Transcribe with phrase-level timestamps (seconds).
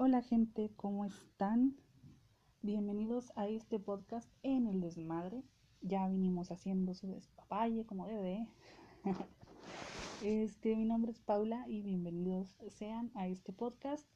[0.00, 1.74] Hola gente, ¿cómo están?
[2.62, 5.42] Bienvenidos a este podcast en el desmadre.
[5.80, 8.46] Ya vinimos haciendo su despapalle como debe.
[10.22, 14.06] Este, mi nombre es Paula y bienvenidos sean a este podcast.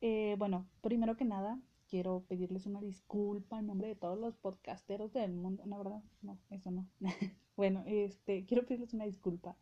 [0.00, 5.12] Eh, bueno, primero que nada, quiero pedirles una disculpa en nombre de todos los podcasteros
[5.12, 5.62] del mundo.
[5.64, 6.02] No, ¿verdad?
[6.22, 6.88] No, eso no.
[7.56, 9.56] bueno, este, quiero pedirles una disculpa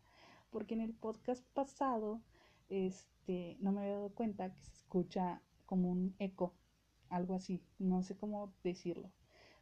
[0.49, 2.23] porque en el podcast pasado,
[2.69, 6.55] este, no me había dado cuenta que se escucha como un eco,
[7.09, 9.11] algo así, no sé cómo decirlo,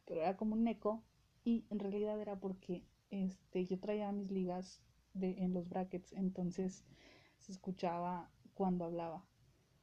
[0.06, 1.04] pero era como un eco
[1.44, 4.82] y en realidad era porque este, yo traía mis ligas
[5.14, 6.86] de, en los brackets, entonces
[7.40, 9.22] se escuchaba cuando hablaba,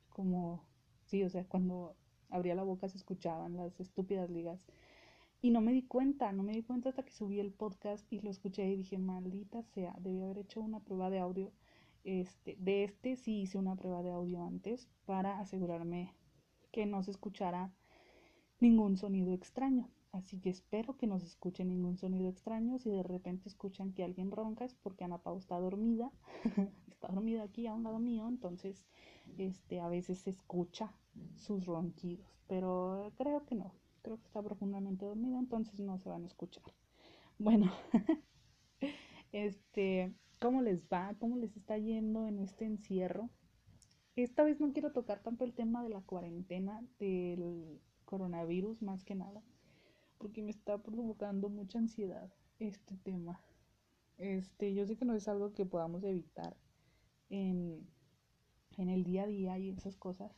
[0.09, 0.64] como,
[1.05, 1.95] sí, o sea, cuando
[2.30, 4.64] abría la boca se escuchaban las estúpidas ligas.
[5.42, 8.20] Y no me di cuenta, no me di cuenta hasta que subí el podcast y
[8.20, 11.52] lo escuché y dije, maldita sea, debí haber hecho una prueba de audio.
[12.04, 16.14] Este, de este sí hice una prueba de audio antes para asegurarme
[16.70, 17.72] que no se escuchara
[18.61, 19.88] ningún sonido extraño.
[20.12, 22.78] Así que espero que no se escuche ningún sonido extraño.
[22.78, 26.12] Si de repente escuchan que alguien ronca es porque Ana Pau está dormida.
[26.88, 28.86] está dormida aquí a un lado mío, entonces
[29.39, 30.92] este, a veces se escucha
[31.34, 32.27] sus ronquidos.
[32.46, 33.72] Pero creo que no.
[34.02, 36.62] Creo que está profundamente dormida, entonces no se van a escuchar.
[37.39, 37.72] Bueno,
[39.33, 40.14] este,
[40.45, 41.14] ¿cómo les va?
[41.19, 43.31] ¿Cómo les está yendo en este encierro?
[44.14, 49.14] Esta vez no quiero tocar tanto el tema de la cuarentena, del coronavirus, más que
[49.14, 49.42] nada
[50.25, 53.41] porque me está provocando mucha ansiedad este tema.
[54.17, 56.56] Este, yo sé que no es algo que podamos evitar
[57.29, 57.86] en,
[58.79, 60.33] en el día a día y esas cosas,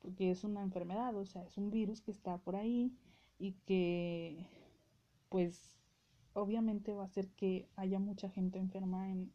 [0.00, 2.92] porque es una enfermedad, o sea, es un virus que está por ahí
[3.38, 4.48] y que
[5.28, 5.78] pues
[6.32, 9.30] obviamente va a hacer que haya mucha gente enferma en,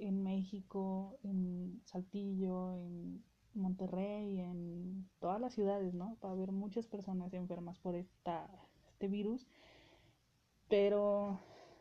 [0.00, 3.22] en México, en Saltillo, en
[3.54, 6.16] Monterrey, en todas las ciudades, ¿no?
[6.24, 8.48] Va a haber muchas personas enfermas por esta
[8.92, 9.46] este virus.
[10.68, 11.40] Pero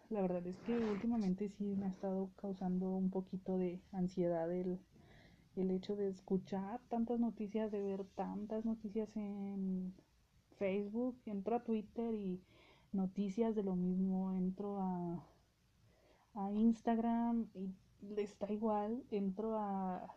[0.10, 4.80] la verdad es que últimamente sí me ha estado causando un poquito de ansiedad el,
[5.56, 9.94] el hecho de escuchar tantas noticias, de ver tantas noticias en
[10.58, 12.42] Facebook, entro a Twitter y
[12.94, 15.24] noticias de lo mismo, entro a,
[16.36, 17.76] a Instagram y
[18.18, 20.16] está igual, entro a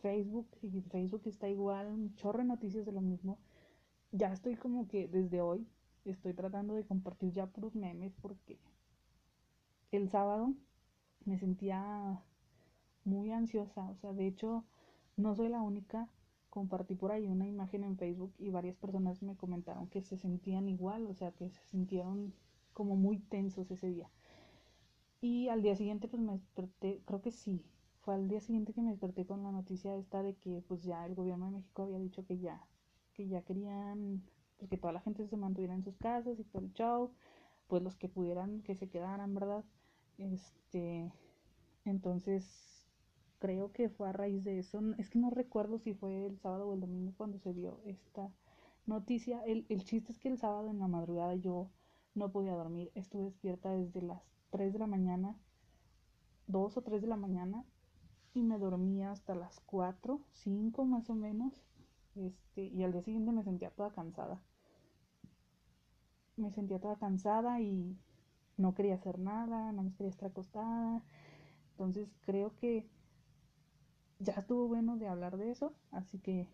[0.00, 3.38] Facebook y Facebook está igual, un chorro de noticias de lo mismo
[4.12, 5.66] ya estoy como que desde hoy
[6.04, 8.58] estoy tratando de compartir ya puros memes porque
[9.90, 10.52] el sábado
[11.24, 12.20] me sentía
[13.04, 14.64] muy ansiosa, o sea, de hecho
[15.16, 16.08] no soy la única,
[16.50, 20.68] compartí por ahí una imagen en Facebook y varias personas me comentaron que se sentían
[20.68, 22.34] igual, o sea, que se sintieron
[22.74, 24.10] como muy tensos ese día.
[25.22, 27.64] Y al día siguiente pues me desperté, creo que sí,
[28.02, 31.06] fue al día siguiente que me desperté con la noticia esta de que pues ya
[31.06, 32.66] el gobierno de México había dicho que ya
[33.14, 34.22] que ya querían
[34.58, 37.12] pues, que toda la gente se mantuviera en sus casas y todo el show,
[37.68, 39.64] pues los que pudieran que se quedaran, ¿verdad?
[40.18, 41.12] Este,
[41.84, 42.88] entonces
[43.38, 46.68] creo que fue a raíz de eso, es que no recuerdo si fue el sábado
[46.68, 48.28] o el domingo cuando se dio esta
[48.86, 51.70] noticia, el, el chiste es que el sábado en la madrugada yo
[52.14, 54.22] no podía dormir, estuve despierta desde las
[54.52, 55.36] 3 de la mañana,
[56.46, 57.64] 2 o 3 de la mañana
[58.34, 61.52] y me dormía hasta las 4, 5 más o menos
[62.14, 64.40] este, y al día siguiente me sentía toda cansada.
[66.36, 67.96] Me sentía toda cansada y
[68.58, 71.02] no quería hacer nada, no me quería estar acostada.
[71.70, 72.86] Entonces creo que
[74.18, 76.46] ya estuvo bueno de hablar de eso, así que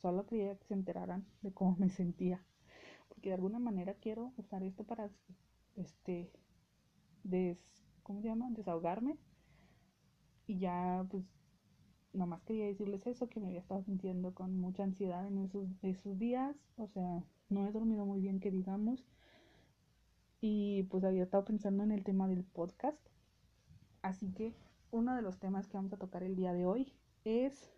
[0.00, 2.42] solo quería que se enteraran de cómo me sentía.
[3.08, 5.10] Porque de alguna manera quiero usar esto para
[5.76, 6.32] este
[7.28, 7.58] des,
[8.02, 8.50] ¿cómo se llama?
[8.50, 9.16] desahogarme.
[10.46, 11.24] Y ya pues
[12.12, 16.18] nomás quería decirles eso, que me había estado sintiendo con mucha ansiedad en esos, esos
[16.18, 19.04] días, o sea, no he dormido muy bien que digamos,
[20.40, 22.98] y pues había estado pensando en el tema del podcast,
[24.02, 24.54] así que
[24.90, 26.92] uno de los temas que vamos a tocar el día de hoy
[27.24, 27.70] es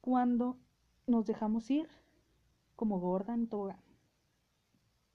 [0.00, 0.58] cuando
[1.06, 1.88] nos dejamos ir
[2.76, 3.78] como gorda en toga.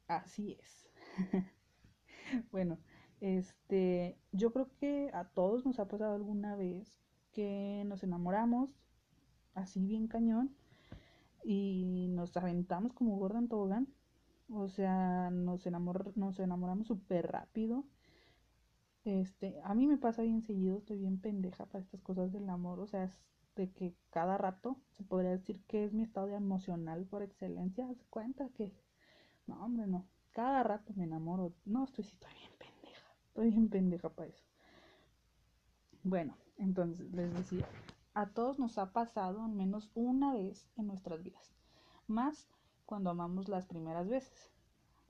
[0.07, 0.89] Así es.
[2.51, 2.77] bueno,
[3.21, 6.99] este, yo creo que a todos nos ha pasado alguna vez
[7.31, 8.69] que nos enamoramos,
[9.53, 10.55] así bien cañón,
[11.43, 13.87] y nos aventamos como gorda en tobogán.
[14.51, 17.85] O sea, nos, enamor nos enamoramos súper rápido.
[19.05, 22.79] Este, a mí me pasa bien seguido, estoy bien pendeja para estas cosas del amor.
[22.79, 23.19] O sea, es
[23.55, 27.87] de que cada rato se podría decir que es mi estado emocional por excelencia.
[27.93, 28.73] ¿Se cuenta que?
[29.47, 30.07] No, hombre, no.
[30.31, 31.53] Cada rato me enamoro.
[31.65, 33.13] No, estoy, estoy bien pendeja.
[33.27, 34.43] Estoy bien pendeja para eso.
[36.03, 37.67] Bueno, entonces les decía,
[38.13, 41.53] a todos nos ha pasado al menos una vez en nuestras vidas,
[42.07, 42.47] más
[42.85, 44.51] cuando amamos las primeras veces.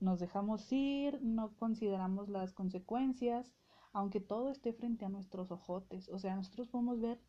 [0.00, 3.52] Nos dejamos ir, no consideramos las consecuencias,
[3.92, 6.08] aunque todo esté frente a nuestros ojotes.
[6.08, 7.20] O sea, nosotros podemos ver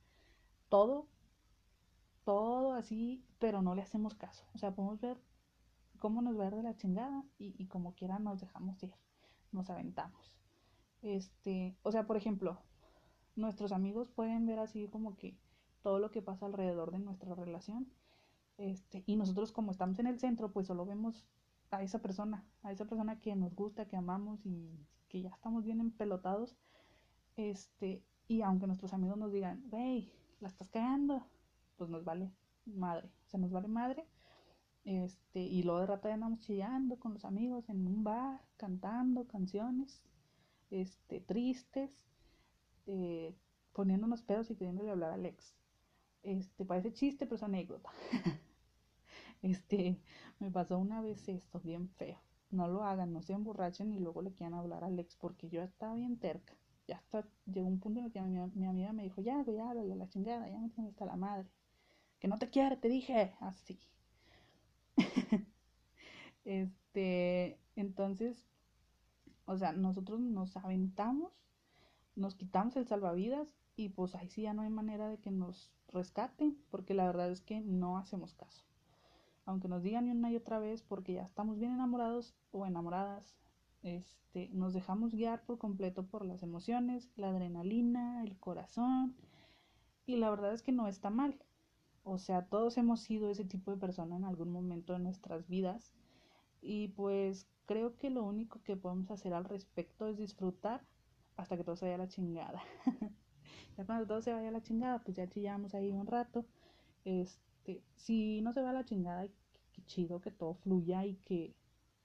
[0.70, 1.08] todo,
[2.24, 4.46] todo así, pero no le hacemos caso.
[4.54, 5.18] O sea, podemos ver
[6.02, 8.94] cómo nos va a ir de la chingada y, como quiera nos dejamos ir,
[9.52, 10.36] nos aventamos.
[11.02, 12.60] Este, o sea, por ejemplo,
[13.36, 15.38] nuestros amigos pueden ver así como que
[15.84, 17.88] todo lo que pasa alrededor de nuestra relación.
[18.58, 21.26] Este, y nosotros como estamos en el centro, pues solo vemos
[21.70, 25.64] a esa persona, a esa persona que nos gusta, que amamos y que ya estamos
[25.64, 26.58] bien empelotados.
[27.36, 31.28] Este, y aunque nuestros amigos nos digan, wey, la estás cagando,
[31.78, 32.32] pues nos vale
[32.66, 34.08] madre, o sea, nos vale madre.
[34.84, 39.26] Este, y luego de rato ya andamos chillando con los amigos en un bar, cantando
[39.28, 40.02] canciones,
[40.72, 41.92] este, tristes,
[42.88, 43.36] eh,
[43.74, 45.56] poniéndonos pedos y queriéndole hablar al ex.
[46.24, 47.90] Este, parece chiste, pero es anécdota.
[49.42, 50.00] este,
[50.40, 52.20] me pasó una vez esto, bien feo.
[52.50, 55.62] No lo hagan, no se emborrachen y luego le quieran hablar al ex, porque yo
[55.62, 56.56] estaba bien terca.
[56.88, 59.60] Ya hasta llegó un punto en el que mi, mi amiga me dijo, ya, güey,
[59.60, 61.50] háblale a la chingada, ya me tiene hasta la madre.
[62.20, 63.36] Que no te quiere, te dije.
[63.40, 63.80] Así.
[66.46, 68.44] este, entonces,
[69.46, 71.32] o sea, nosotros nos aventamos,
[72.16, 75.72] nos quitamos el salvavidas y pues ahí sí ya no hay manera de que nos
[75.90, 78.64] rescaten, porque la verdad es que no hacemos caso.
[79.46, 83.36] Aunque nos digan una y otra vez, porque ya estamos bien enamorados o enamoradas,
[83.84, 89.16] este, nos dejamos guiar por completo por las emociones, la adrenalina, el corazón,
[90.06, 91.40] y la verdad es que no está mal.
[92.04, 95.94] O sea, todos hemos sido ese tipo de persona en algún momento de nuestras vidas,
[96.62, 100.82] y pues creo que lo único que podemos hacer al respecto es disfrutar
[101.38, 102.62] hasta que todo se vaya a la chingada.
[103.78, 106.46] ya cuando todo se vaya a la chingada, pues ya chillamos ahí un rato.
[107.06, 109.28] Este, si no se va a la chingada,
[109.74, 111.56] qué chido que todo fluya y que,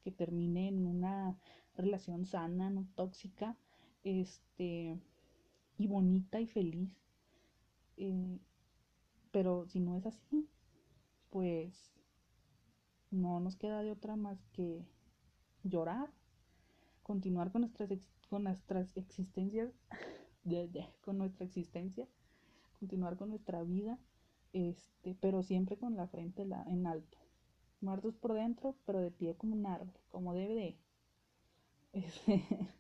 [0.05, 1.37] que termine en una
[1.77, 3.57] relación sana, no tóxica,
[4.05, 4.99] este,
[5.79, 6.91] y bonita y feliz.
[7.99, 8.39] Eh,
[9.37, 10.49] pero si no es así,
[11.29, 11.93] pues
[13.11, 14.89] no nos queda de otra más que
[15.63, 16.11] llorar,
[17.03, 17.91] continuar con nuestras,
[18.31, 19.75] con nuestras existencias
[21.03, 22.09] con nuestra existencia,
[22.81, 23.99] continuar con nuestra vida,
[24.55, 27.19] este, pero siempre con la frente en alto.
[27.83, 30.79] Muertos por dentro, pero de pie como un árbol, como debe de.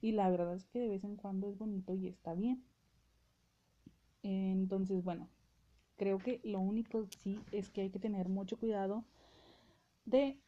[0.00, 2.64] Y la verdad es que de vez en cuando es bonito y está bien.
[4.24, 5.28] Entonces, bueno,
[5.98, 9.04] creo que lo único sí es que hay que tener mucho cuidado
[10.06, 10.38] de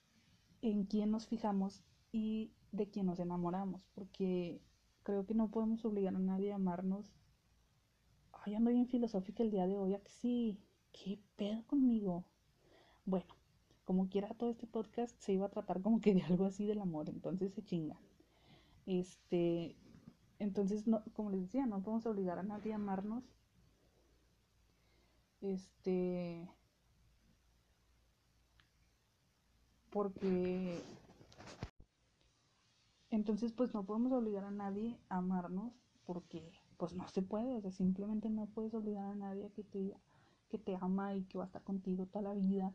[0.63, 1.83] en quién nos fijamos
[2.13, 4.63] y de quién nos enamoramos, porque
[5.03, 7.13] creo que no podemos obligar a nadie a amarnos.
[8.33, 10.59] Ay, ando bien filosófica el día de hoy, ¿a sí?
[10.93, 12.25] ¿Qué pedo conmigo?
[13.05, 13.35] Bueno,
[13.85, 16.81] como quiera todo este podcast se iba a tratar como que de algo así del
[16.81, 17.99] amor, entonces se chingan.
[18.87, 19.77] Este,
[20.39, 23.25] entonces, no, como les decía, no podemos obligar a nadie a amarnos.
[25.41, 26.49] Este,
[29.91, 30.83] porque
[33.11, 35.73] entonces, pues no podemos obligar a nadie a amarnos
[36.07, 39.95] porque pues no se puede, o sea, simplemente no puedes obligar a nadie que te,
[40.49, 42.73] que te ama y que va a estar contigo toda la vida.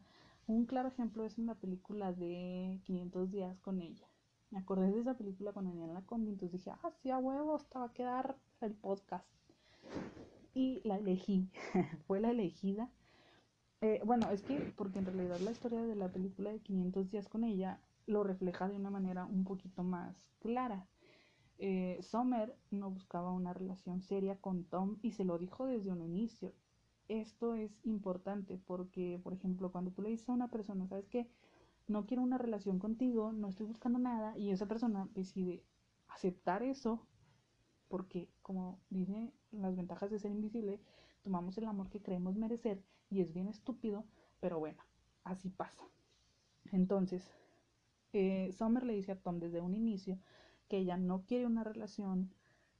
[0.47, 4.07] Un claro ejemplo es en la película de 500 días con ella.
[4.51, 7.17] Me acordé de esa película cuando venía en la combi, entonces dije, ah, sí, a
[7.17, 9.25] huevo, hasta va a quedar el podcast.
[10.55, 11.51] Y la elegí,
[12.07, 12.89] fue la elegida.
[13.81, 17.27] Eh, bueno, es que, porque en realidad la historia de la película de 500 días
[17.27, 20.87] con ella lo refleja de una manera un poquito más clara.
[21.57, 26.01] Eh, Sommer no buscaba una relación seria con Tom y se lo dijo desde un
[26.01, 26.53] inicio.
[27.09, 31.29] Esto es importante porque, por ejemplo, cuando tú le dices a una persona, ¿sabes qué?
[31.87, 35.63] No quiero una relación contigo, no estoy buscando nada y esa persona decide
[36.07, 37.05] aceptar eso
[37.87, 39.31] porque, como dice
[39.61, 40.79] las ventajas de ser invisible,
[41.23, 44.05] tomamos el amor que creemos merecer y es bien estúpido,
[44.39, 44.83] pero bueno,
[45.23, 45.83] así pasa.
[46.71, 47.29] Entonces,
[48.13, 50.17] eh, Summer le dice a Tom desde un inicio
[50.67, 52.31] que ella no quiere una relación,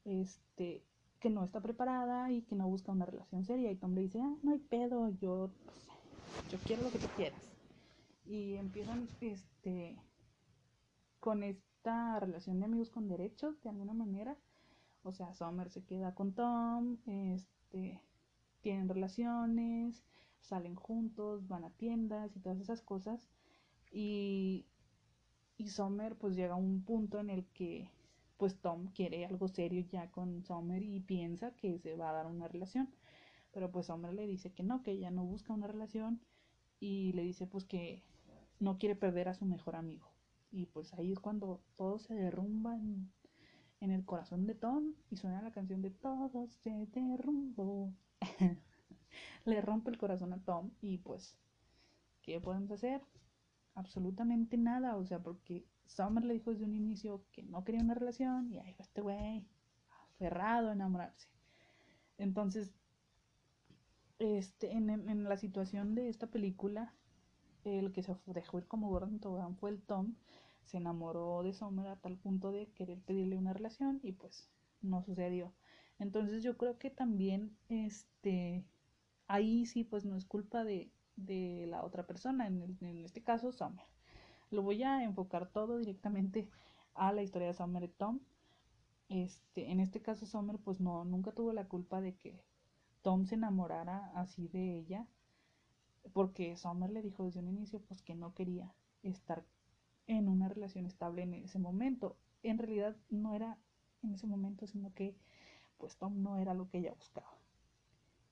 [0.06, 0.84] este,
[1.20, 3.72] que no está preparada y que no busca una relación seria.
[3.72, 7.08] Y Tom le dice, ah, no hay pedo, yo, pues, yo quiero lo que tú
[7.16, 7.42] quieras.
[8.26, 9.98] Y empiezan, este,
[11.20, 14.38] con esta relación de amigos con derechos, de alguna manera.
[15.06, 18.02] O sea, Summer se queda con Tom, este,
[18.62, 20.04] tienen relaciones,
[20.42, 23.30] salen juntos, van a tiendas y todas esas cosas.
[23.92, 24.66] Y
[25.58, 27.90] y Summer pues llega a un punto en el que
[28.38, 32.28] pues Tom quiere algo serio ya con Summer y piensa que se va a dar
[32.28, 32.94] una relación.
[33.52, 36.20] Pero pues Summer le dice que no, que ella no busca una relación
[36.80, 38.04] y le dice pues que
[38.60, 40.12] no quiere perder a su mejor amigo.
[40.52, 43.12] Y pues ahí es cuando todo se derrumba en,
[43.86, 47.94] en el corazón de Tom y suena la canción de Todo se derrumbó.
[49.46, 51.38] le rompe el corazón a Tom y pues,
[52.22, 53.02] ¿qué podemos hacer?
[53.76, 57.94] Absolutamente nada, o sea, porque Summer le dijo desde un inicio que no quería una
[57.94, 59.46] relación y ahí va este güey
[60.16, 61.28] aferrado a enamorarse.
[62.18, 62.74] Entonces,
[64.18, 66.94] este, en, en, la situación de esta película,
[67.66, 70.16] el que se dejó ir como Gordon Tobogán fue el Tom,
[70.66, 74.50] se enamoró de Summer a tal punto de querer pedirle una relación y pues
[74.82, 75.54] no sucedió.
[76.00, 78.66] Entonces yo creo que también este
[79.28, 83.52] ahí sí pues no es culpa de, de la otra persona, en, en, este caso
[83.52, 83.86] Summer.
[84.52, 86.50] Lo voy a enfocar todo directamente
[86.94, 88.20] a la historia de Summer y Tom.
[89.10, 92.44] Este, en este caso Summer pues no, nunca tuvo la culpa de que
[93.02, 95.08] Tom se enamorara así de ella,
[96.14, 99.46] porque Summer le dijo desde un inicio pues que no quería estar
[100.08, 102.18] en una relación estable en ese momento.
[102.44, 103.58] En realidad no era
[104.04, 105.16] en ese momento, sino que
[105.78, 107.38] pues Tom no era lo que ella buscaba.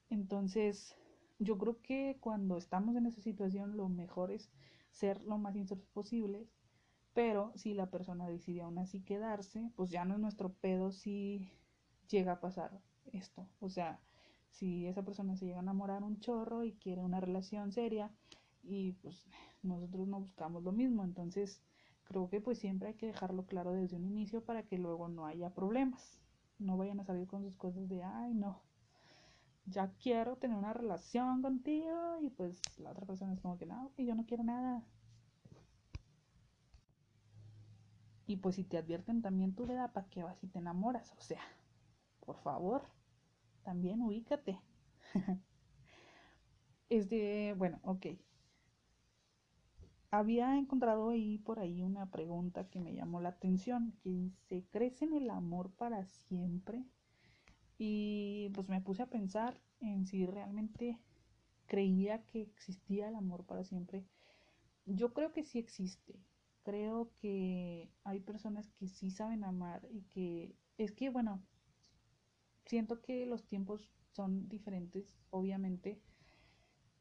[0.09, 0.95] Entonces,
[1.39, 4.51] yo creo que cuando estamos en esa situación lo mejor es
[4.91, 6.47] ser lo más sinceros posible,
[7.13, 11.49] pero si la persona decide aún así quedarse, pues ya no es nuestro pedo si
[12.07, 12.79] llega a pasar
[13.11, 13.47] esto.
[13.59, 13.99] O sea,
[14.51, 18.11] si esa persona se llega a enamorar un chorro y quiere una relación seria
[18.63, 19.27] y pues
[19.61, 21.61] nosotros no buscamos lo mismo, entonces
[22.05, 25.25] creo que pues siempre hay que dejarlo claro desde un inicio para que luego no
[25.25, 26.19] haya problemas.
[26.59, 28.61] No vayan a salir con sus cosas de, ay, no,
[29.65, 33.91] ya quiero tener una relación contigo y pues la otra persona es como que no,
[33.95, 34.83] que yo no quiero nada.
[38.25, 41.13] Y pues si te advierten también tú le da para que vas y te enamoras,
[41.17, 41.41] o sea,
[42.21, 42.83] por favor,
[43.63, 44.59] también ubícate.
[46.89, 48.05] es de, bueno, ok.
[50.13, 55.05] Había encontrado ahí por ahí una pregunta que me llamó la atención, que dice, ¿crece
[55.05, 56.85] en el amor para siempre?
[57.79, 60.99] Y pues me puse a pensar en si realmente
[61.65, 64.05] creía que existía el amor para siempre.
[64.85, 66.19] Yo creo que sí existe.
[66.61, 71.43] Creo que hay personas que sí saben amar y que es que, bueno,
[72.67, 75.99] siento que los tiempos son diferentes, obviamente,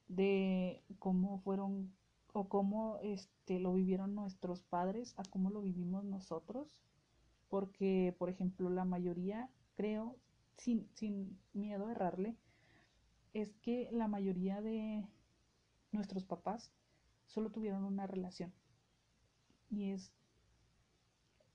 [0.09, 1.93] de cómo fueron
[2.33, 6.79] o cómo este, lo vivieron nuestros padres a cómo lo vivimos nosotros.
[7.49, 10.17] Porque, por ejemplo, la mayoría, creo,
[10.57, 12.37] sin, sin miedo a errarle,
[13.35, 15.07] es que la mayoría de
[15.91, 16.73] nuestros papás
[17.27, 18.53] solo tuvieron una relación.
[19.71, 20.13] Y es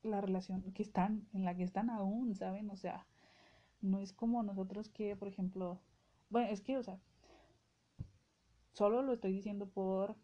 [0.04, 2.70] la relación que están, en la que están aún, ¿saben?
[2.70, 3.06] O sea,
[3.82, 5.80] no es como nosotros que, por ejemplo,
[6.30, 7.00] bueno, es que, o sea,
[8.74, 10.16] solo lo estoy diciendo por,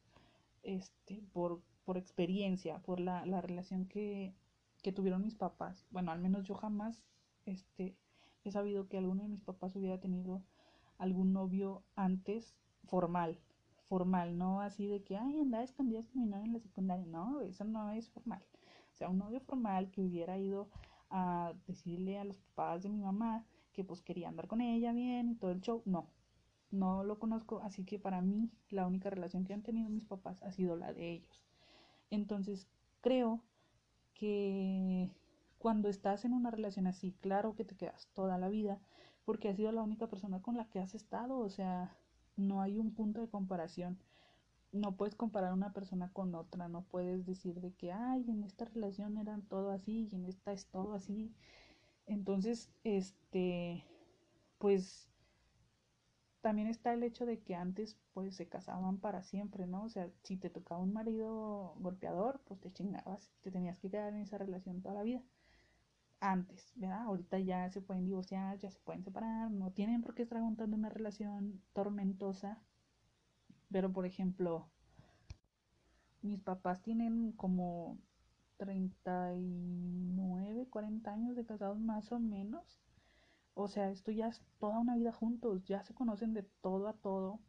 [0.63, 4.33] este, por, por experiencia, por la, la relación que,
[4.81, 5.85] que tuvieron mis papás.
[5.91, 7.03] Bueno, al menos yo jamás,
[7.45, 7.95] este,
[8.43, 10.43] he sabido que alguno de mis papás hubiera tenido
[10.97, 12.55] algún novio antes
[12.85, 13.39] formal,
[13.87, 17.91] formal, no así de que, ay, andaba escondidas con en la secundaria, no, eso no
[17.91, 18.43] es formal.
[18.93, 20.69] O sea, un novio formal que hubiera ido
[21.09, 25.29] a decirle a los papás de mi mamá que pues quería andar con ella bien
[25.29, 26.07] y todo el show, no,
[26.73, 30.41] no lo conozco, así que para mí la única relación que han tenido mis papás
[30.41, 31.43] ha sido la de ellos.
[32.09, 32.67] Entonces,
[33.01, 33.41] creo
[34.15, 35.09] que
[35.59, 38.79] cuando estás en una relación así, claro que te quedas toda la vida,
[39.23, 41.95] porque has sido la única persona con la que has estado, o sea,
[42.35, 43.99] no hay un punto de comparación.
[44.71, 48.65] No puedes comparar una persona con otra, no puedes decir de que, ay, en esta
[48.65, 51.31] relación eran todo así y en esta es todo así.
[52.07, 53.85] Entonces, este,
[54.57, 55.12] pues
[56.43, 59.85] también está el hecho de que antes pues se casaban para siempre, ¿no?
[59.85, 64.13] O sea, si te tocaba un marido golpeador, pues te chingabas, te tenías que quedar
[64.13, 65.21] en esa relación toda la vida
[66.19, 67.03] antes, ¿verdad?
[67.03, 70.75] Ahorita ya se pueden divorciar, ya se pueden separar, no tienen por qué estar aguantando
[70.75, 72.61] una relación tormentosa.
[73.71, 74.67] Pero, por ejemplo,
[76.21, 77.97] mis papás tienen como
[78.57, 82.83] 39, 40 años de casados más o menos.
[83.55, 86.93] O sea, esto ya es toda una vida juntos, ya se conocen de todo a
[86.93, 87.39] todo.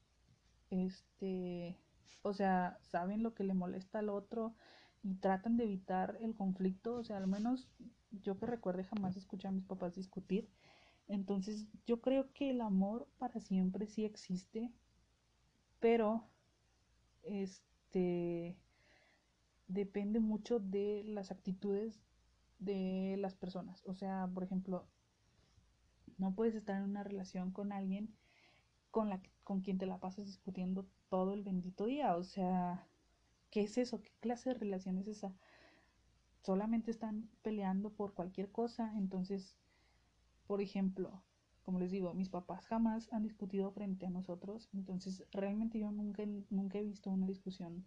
[0.70, 1.78] Este,
[2.23, 4.54] o sea, saben lo que le molesta al otro
[5.02, 7.68] y tratan de evitar el conflicto, o sea, al menos
[8.11, 10.50] yo que recuerde jamás escuché a mis papás discutir.
[11.08, 14.73] Entonces yo creo que el amor para siempre sí existe,
[15.80, 16.25] pero
[17.23, 18.56] este
[19.66, 22.02] depende mucho de las actitudes
[22.58, 23.82] de las personas.
[23.87, 24.87] O sea, por ejemplo,
[26.18, 28.14] no puedes estar en una relación con alguien
[28.94, 32.16] con, la, con quien te la pasas discutiendo todo el bendito día.
[32.16, 32.87] O sea,
[33.50, 34.00] ¿qué es eso?
[34.00, 35.35] ¿Qué clase de relación es esa?
[36.42, 38.92] Solamente están peleando por cualquier cosa.
[38.97, 39.56] Entonces,
[40.47, 41.25] por ejemplo,
[41.64, 44.68] como les digo, mis papás jamás han discutido frente a nosotros.
[44.73, 47.85] Entonces, realmente yo nunca, nunca he visto una discusión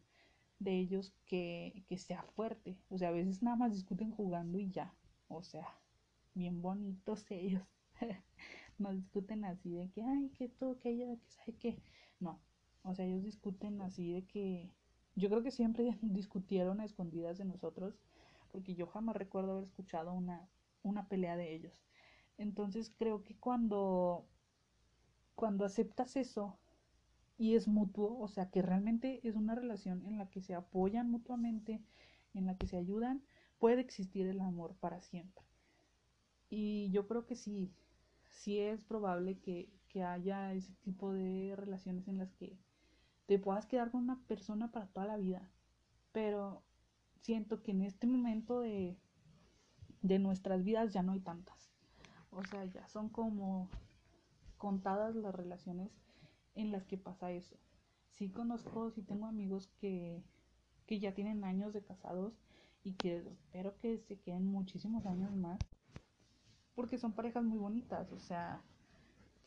[0.60, 2.78] de ellos que, que sea fuerte.
[2.90, 4.94] O sea, a veces nada más discuten jugando y ya.
[5.30, 5.68] O sea,
[6.34, 7.77] bien bonitos ellos.
[8.78, 11.78] no discuten así de que, ay, que todo, que ella, que sabe que.
[12.20, 12.40] No.
[12.84, 14.70] O sea, ellos discuten así de que.
[15.16, 17.96] Yo creo que siempre discutieron a escondidas de nosotros.
[18.52, 20.48] Porque yo jamás recuerdo haber escuchado una,
[20.84, 21.74] una pelea de ellos.
[22.38, 24.26] Entonces creo que cuando.
[25.36, 26.58] Cuando aceptas eso
[27.38, 31.12] y es mutuo, o sea, que realmente es una relación en la que se apoyan
[31.12, 31.80] mutuamente,
[32.34, 33.22] en la que se ayudan,
[33.60, 35.44] puede existir el amor para siempre.
[36.50, 37.72] Y yo creo que sí,
[38.38, 42.56] sí es probable que, haya ese tipo de relaciones en las que
[43.26, 45.50] te puedas quedar con una persona para toda la vida.
[46.12, 46.62] Pero
[47.22, 48.96] siento que en este momento de,
[50.04, 51.72] de nuestras vidas ya no hay tantas.
[52.30, 53.72] O sea, ya son como
[54.60, 55.90] contadas las relaciones
[56.54, 57.58] en las que pasa eso.
[58.12, 60.24] Sí conozco, sí tengo amigos que,
[60.86, 62.40] que ya tienen años de casados
[62.84, 65.58] y que espero que se queden muchísimos años más
[66.78, 68.62] porque son parejas muy bonitas, o sea,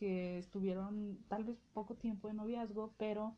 [0.01, 3.37] que estuvieron tal vez poco tiempo de noviazgo, pero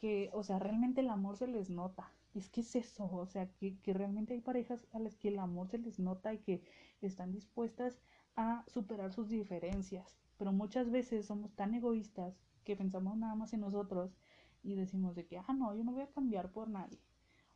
[0.00, 2.10] que, o sea, realmente el amor se les nota.
[2.34, 5.38] Es que es eso, o sea, que, que realmente hay parejas a las que el
[5.38, 6.62] amor se les nota y que
[7.02, 8.00] están dispuestas
[8.36, 10.16] a superar sus diferencias.
[10.38, 14.16] Pero muchas veces somos tan egoístas que pensamos nada más en nosotros
[14.62, 17.00] y decimos de que, ah, no, yo no voy a cambiar por nadie.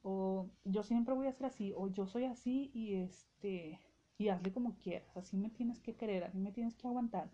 [0.02, 3.80] O yo siempre voy a ser así, o yo soy así y este,
[4.20, 7.30] y hazle como quieras, así me tienes que querer, así me tienes que aguantar.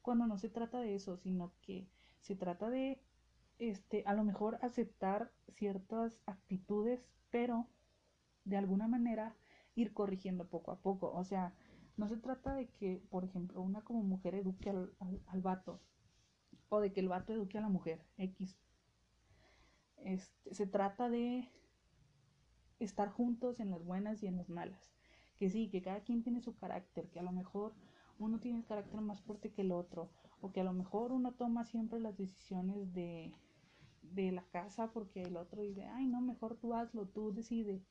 [0.00, 1.86] Cuando no se trata de eso, sino que
[2.22, 3.02] se trata de,
[3.58, 7.66] este, a lo mejor aceptar ciertas actitudes, pero
[8.46, 9.36] de alguna manera
[9.74, 11.12] ir corrigiendo poco a poco.
[11.12, 11.52] O sea,
[11.98, 14.90] no se trata de que, por ejemplo, una como mujer eduque al,
[15.26, 15.82] al, vato
[16.70, 18.56] o de que el vato eduque a la mujer X.
[19.98, 21.50] Este, se trata de
[22.80, 24.92] estar juntos en las buenas y en las malas
[25.42, 27.72] que sí, que cada quien tiene su carácter, que a lo mejor
[28.20, 30.08] uno tiene el carácter más fuerte que el otro,
[30.40, 33.32] o que a lo mejor uno toma siempre las decisiones de,
[34.02, 37.82] de la casa porque el otro dice, ay, no, mejor tú hazlo, tú decide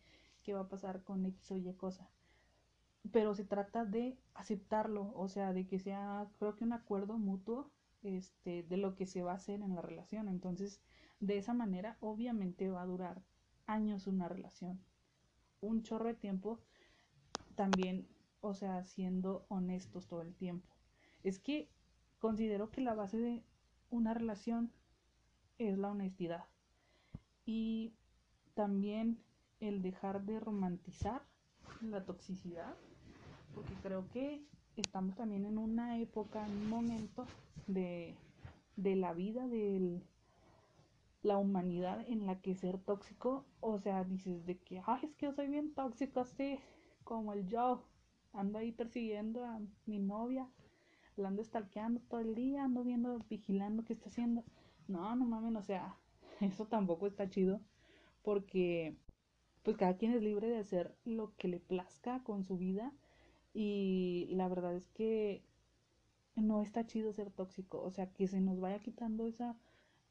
[0.44, 2.10] qué va a pasar con X o Y cosa.
[3.12, 7.70] Pero se trata de aceptarlo, o sea, de que sea, creo que un acuerdo mutuo
[8.02, 10.30] este, de lo que se va a hacer en la relación.
[10.30, 10.82] Entonces,
[11.20, 13.22] de esa manera, obviamente va a durar
[13.66, 14.80] años una relación.
[15.60, 16.62] Un chorro de tiempo
[17.62, 18.08] también,
[18.40, 20.68] o sea, siendo honestos todo el tiempo.
[21.24, 21.70] Es que
[22.18, 23.44] considero que la base de
[23.92, 24.72] una relación
[25.60, 26.46] es la honestidad.
[27.46, 27.94] Y
[28.56, 29.20] también
[29.60, 31.22] el dejar de romantizar
[31.82, 32.74] la toxicidad,
[33.54, 34.44] porque creo que
[34.76, 37.28] estamos también en una época, en un momento
[37.68, 38.16] de,
[38.76, 40.02] de la vida de
[41.22, 45.28] la humanidad en la que ser tóxico, o sea, dices de que, ay, es que
[45.28, 46.58] yo soy bien tóxico, así,
[47.04, 47.84] como el yo.
[48.34, 50.48] Ando ahí persiguiendo a mi novia,
[51.18, 54.44] la ando stalkeando todo el día, ando viendo, vigilando qué está haciendo.
[54.88, 55.98] No, no mames, o sea,
[56.42, 57.62] eso tampoco está chido
[58.24, 58.96] porque
[59.64, 62.94] pues cada quien es libre de hacer lo que le plazca con su vida
[63.54, 65.44] y la verdad es que
[66.36, 69.58] no está chido ser tóxico, o sea, que se nos vaya quitando esa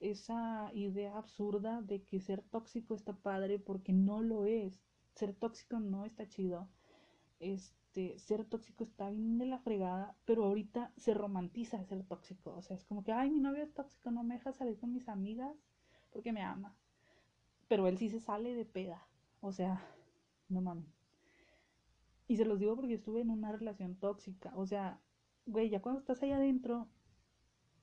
[0.01, 4.81] esa idea absurda de que ser tóxico está padre porque no lo es.
[5.15, 6.69] Ser tóxico no está chido
[7.41, 12.55] este, ser tóxico está bien de la fregada, pero ahorita se romantiza ser tóxico.
[12.55, 14.93] O sea, es como que, ay, mi novio es tóxico, no me deja salir con
[14.93, 15.57] mis amigas
[16.13, 16.77] porque me ama.
[17.69, 19.07] Pero él sí se sale de peda.
[19.41, 19.83] O sea,
[20.49, 20.87] no mames.
[22.29, 24.53] Y se los digo porque estuve en una relación tóxica.
[24.55, 25.01] O sea,
[25.47, 26.89] güey, ya cuando estás ahí adentro,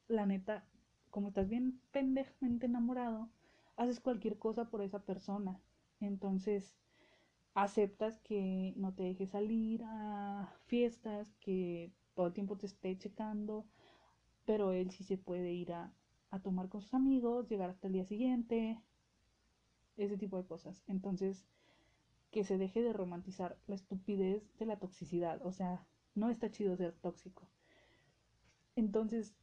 [0.07, 0.65] la neta,
[1.09, 3.29] como estás bien pendejamente enamorado,
[3.75, 5.59] haces cualquier cosa por esa persona.
[5.99, 6.75] Entonces,
[7.57, 13.65] aceptas que no te deje salir a fiestas, que todo el tiempo te esté checando,
[14.45, 15.91] pero él sí se puede ir a,
[16.43, 18.79] tomar con sus amigos, llegar hasta el día siguiente,
[19.95, 20.83] ese tipo de cosas.
[20.85, 21.47] Entonces,
[22.29, 26.77] que se deje de romantizar la estupidez de la toxicidad, o sea, no está chido
[26.77, 27.49] ser tóxico.
[28.75, 29.35] Entonces,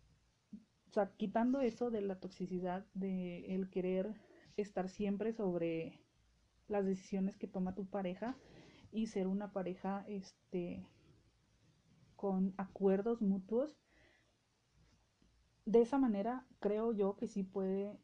[0.88, 4.14] o sea, quitando eso de la toxicidad, de el querer
[4.56, 6.03] estar siempre sobre
[6.68, 8.36] las decisiones que toma tu pareja
[8.92, 10.86] y ser una pareja este
[12.16, 13.76] con acuerdos mutuos
[15.66, 17.98] de esa manera creo yo que sí puede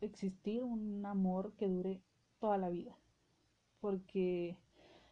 [0.00, 2.02] existir un amor que dure
[2.38, 2.96] toda la vida.
[3.80, 4.58] Porque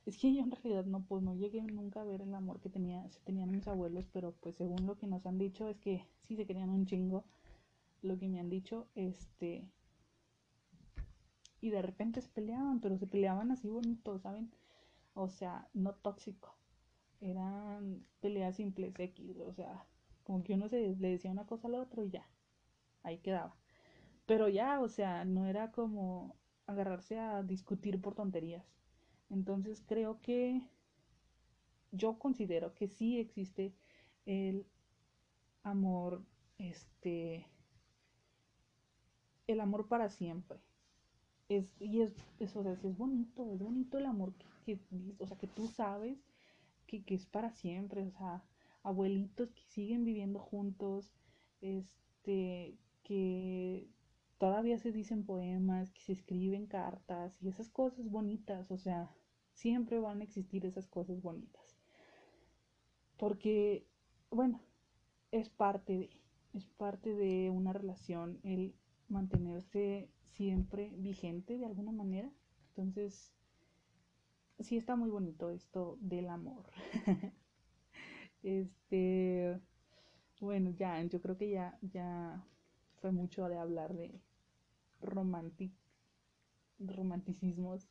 [0.06, 2.68] es que yo en realidad no, pues no llegué nunca a ver el amor que
[2.68, 6.06] tenía, se tenían mis abuelos, pero pues según lo que nos han dicho es que
[6.22, 7.24] sí se querían un chingo.
[8.02, 9.66] Lo que me han dicho, este.
[11.64, 14.52] Y de repente se peleaban, pero se peleaban así bonito, ¿saben?
[15.14, 16.54] O sea, no tóxico.
[17.22, 19.86] Eran peleas simples X, o sea,
[20.24, 22.28] como que uno se le decía una cosa al otro y ya.
[23.02, 23.56] Ahí quedaba.
[24.26, 28.66] Pero ya, o sea, no era como agarrarse a discutir por tonterías.
[29.30, 30.68] Entonces creo que
[31.92, 33.72] yo considero que sí existe
[34.26, 34.66] el
[35.62, 36.22] amor,
[36.58, 37.46] este,
[39.46, 40.60] el amor para siempre.
[41.48, 44.32] Es, y es, eso, o sea, es bonito, es bonito el amor
[44.64, 44.78] que,
[45.18, 46.18] o sea, que tú sabes
[46.86, 48.42] que, que, es para siempre, o sea,
[48.82, 51.12] abuelitos que siguen viviendo juntos,
[51.60, 53.88] este, que
[54.38, 59.10] todavía se dicen poemas, que se escriben cartas y esas cosas bonitas, o sea,
[59.52, 61.78] siempre van a existir esas cosas bonitas.
[63.16, 63.86] Porque,
[64.30, 64.60] bueno,
[65.30, 66.10] es parte de,
[66.52, 68.74] es parte de una relación el
[69.08, 72.30] mantenerse siempre vigente de alguna manera.
[72.68, 73.32] Entonces,
[74.58, 76.70] sí está muy bonito esto del amor.
[78.42, 79.60] este,
[80.40, 82.44] bueno, ya, yo creo que ya, ya
[83.00, 84.20] fue mucho de hablar de
[85.00, 85.72] romantic,
[86.78, 87.88] romanticismos.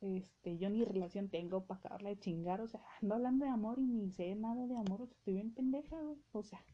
[0.00, 3.78] Este, yo ni relación tengo para acabarla de chingar, o sea, ando hablando de amor
[3.78, 5.96] y ni sé nada de amor, estoy bien pendeja,
[6.32, 6.64] o sea.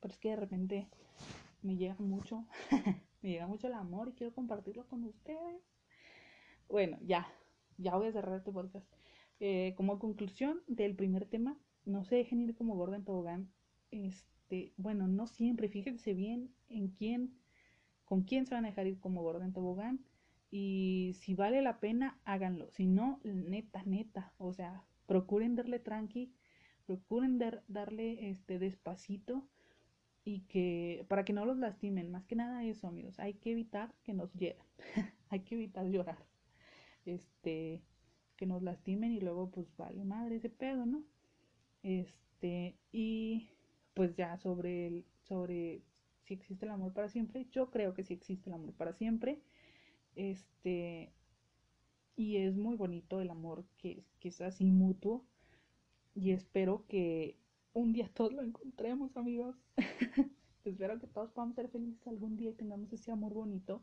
[0.00, 0.88] Pero es que de repente
[1.62, 2.44] me llega mucho,
[3.26, 5.60] me llega mucho el amor y quiero compartirlo con ustedes.
[6.68, 7.26] Bueno, ya,
[7.76, 8.86] ya voy a cerrar este podcast.
[9.40, 13.50] Eh, como conclusión del primer tema, no se dejen ir como gorda en tobogán.
[13.90, 17.34] Este, bueno, no siempre, fíjense bien en quién,
[18.04, 20.04] con quién se van a dejar ir como gorda en tobogán.
[20.52, 22.70] Y si vale la pena, háganlo.
[22.70, 24.34] Si no, neta, neta.
[24.38, 26.32] O sea, procuren darle tranqui,
[26.86, 29.48] procuren darle este despacito
[30.26, 33.94] y que para que no los lastimen, más que nada eso, amigos, hay que evitar
[34.02, 34.66] que nos hieran,
[35.30, 36.18] hay que evitar llorar,
[37.06, 37.80] este,
[38.36, 41.04] que nos lastimen y luego pues vale madre ese pedo, ¿no?
[41.84, 43.50] Este, y
[43.94, 45.82] pues ya sobre el, sobre
[46.24, 49.38] si existe el amor para siempre, yo creo que sí existe el amor para siempre,
[50.16, 51.12] este,
[52.16, 55.24] y es muy bonito el amor que, que es así mutuo,
[56.16, 57.36] y espero que
[57.76, 59.54] un día todos lo encontremos, amigos.
[60.64, 63.82] Espero que todos podamos ser felices algún día y tengamos ese amor bonito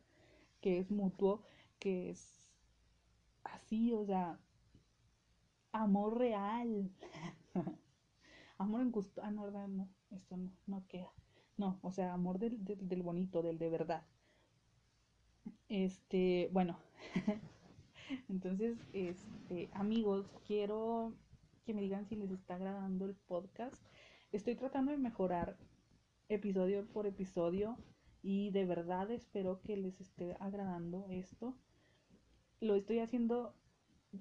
[0.61, 1.43] que es mutuo,
[1.77, 2.49] que es
[3.43, 4.39] así, o sea,
[5.71, 6.89] amor real.
[8.57, 9.21] amor en gusto.
[9.23, 11.11] Ah, no, no, esto no, no queda.
[11.57, 14.03] No, o sea, amor del, del, del bonito, del de verdad.
[15.69, 16.79] Este, bueno.
[18.27, 21.13] Entonces, este, amigos, quiero
[21.63, 23.81] que me digan si les está agradando el podcast.
[24.31, 25.57] Estoy tratando de mejorar
[26.27, 27.77] episodio por episodio
[28.21, 31.55] y de verdad espero que les esté agradando esto.
[32.59, 33.55] Lo estoy haciendo,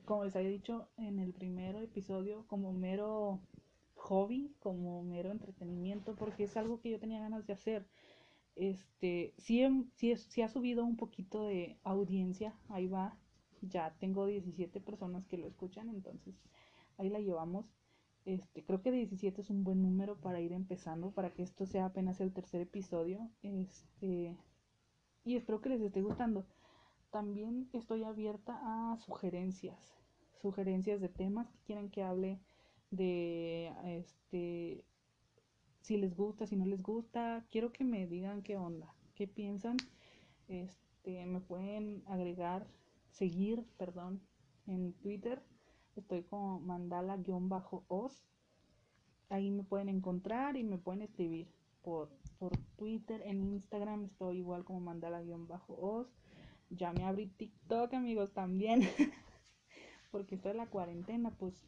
[0.04, 3.40] como les había dicho en el primer episodio, como mero
[3.94, 7.86] hobby, como mero entretenimiento, porque es algo que yo tenía ganas de hacer.
[8.54, 9.64] Este, sí,
[9.96, 13.16] sí, ha subido un poquito de audiencia, ahí va,
[13.62, 16.34] ya tengo 17 personas que lo escuchan, entonces
[16.98, 17.66] ahí la llevamos.
[18.24, 21.86] Este, creo que 17 es un buen número para ir empezando, para que esto sea
[21.86, 23.30] apenas el tercer episodio.
[23.42, 24.36] Este,
[25.24, 26.46] y espero que les esté gustando.
[27.10, 29.94] También estoy abierta a sugerencias,
[30.40, 32.40] sugerencias de temas que quieren que hable
[32.90, 34.84] de este
[35.82, 39.76] si les gusta, si no les gusta, quiero que me digan qué onda, qué piensan.
[40.48, 42.66] Este, me pueden agregar,
[43.10, 44.22] seguir, perdón,
[44.66, 45.42] en Twitter
[45.96, 48.24] Estoy como mandala-os.
[49.28, 51.48] Ahí me pueden encontrar y me pueden escribir
[51.82, 53.22] por, por Twitter.
[53.26, 56.08] En Instagram estoy igual como mandala-os.
[56.70, 58.80] Ya me abrí TikTok, amigos, también.
[60.10, 61.62] Porque esto de la cuarentena, pues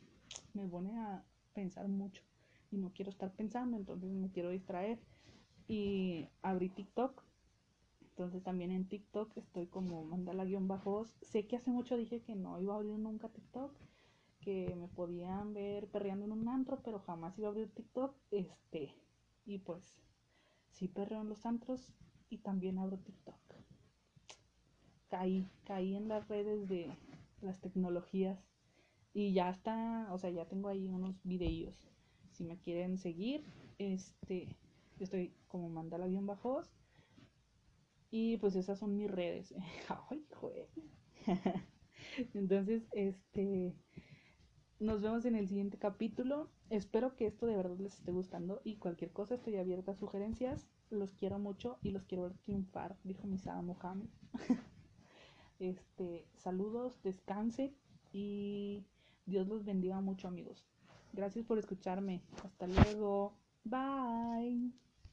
[0.55, 2.23] me pone a pensar mucho.
[2.71, 4.99] Y no quiero estar pensando, entonces me quiero distraer.
[5.69, 7.23] Y abrí TikTok.
[8.01, 11.15] Entonces también en TikTok estoy como mandala-os.
[11.21, 13.73] Sé que hace mucho dije que no iba a abrir nunca TikTok
[14.45, 18.15] que me podían ver perreando en un antro, pero jamás iba a abrir TikTok.
[18.31, 18.95] Este,
[19.47, 20.01] y pues
[20.73, 21.93] sí perreo en los antros
[22.31, 23.41] y también abro TikTok.
[25.09, 26.95] Caí, caí en las redes de
[27.41, 28.39] las tecnologías
[29.15, 31.89] y ya está, o sea, ya tengo ahí unos videos.
[32.33, 33.45] Si me quieren seguir,
[33.79, 34.49] este,
[34.99, 36.73] Yo estoy como mandala bien bajos.
[38.11, 39.55] Y pues esas son mis redes.
[40.11, 40.27] Ay.
[42.35, 43.75] Entonces, este,
[44.81, 46.49] nos vemos en el siguiente capítulo.
[46.71, 50.67] Espero que esto de verdad les esté gustando y cualquier cosa estoy abierta a sugerencias.
[50.91, 54.09] Los quiero mucho y los quiero ver triunfar, dijo Misada Mohamed.
[55.59, 57.75] este, saludos, descansen
[58.13, 58.85] y
[59.27, 60.67] Dios los bendiga mucho, amigos.
[61.13, 62.23] Gracias por escucharme.
[62.45, 63.35] Hasta luego.
[63.65, 64.73] Bye.